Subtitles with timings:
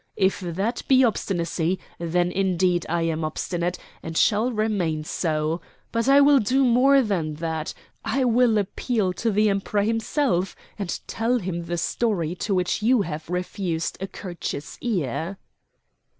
[0.17, 5.61] If that be obstinacy, then indeed I am obstinate, and shall remain so.
[5.91, 7.75] But I will do more than that.
[8.03, 13.03] I will appeal to the Emperor himself, and tell him the story to which you
[13.03, 15.37] have refused a courteous ear."